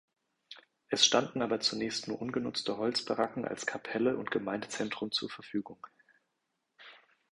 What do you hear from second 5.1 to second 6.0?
zur Verfügung.